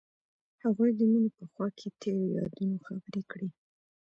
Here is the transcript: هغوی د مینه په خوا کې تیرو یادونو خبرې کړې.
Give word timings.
هغوی 0.63 0.91
د 0.95 1.01
مینه 1.11 1.29
په 1.37 1.43
خوا 1.51 1.67
کې 1.77 1.87
تیرو 2.01 2.25
یادونو 2.37 2.75
خبرې 2.87 3.21
کړې. 3.31 3.49